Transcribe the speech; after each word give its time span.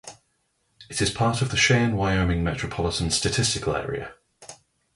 It 0.89 0.99
is 0.99 1.11
part 1.11 1.43
of 1.43 1.51
the 1.51 1.57
Cheyenne, 1.57 1.95
Wyoming 1.95 2.43
Metropolitan 2.43 3.11
Statistical 3.11 3.75
Area. 3.75 4.15